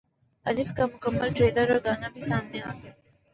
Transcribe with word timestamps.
الف 0.45 0.69
کا 0.77 0.85
مکمل 0.85 1.33
ٹریلر 1.33 1.69
اور 1.71 1.79
گانا 1.85 2.07
بھی 2.13 2.21
سامنے 2.23 2.59
گیا 2.73 2.91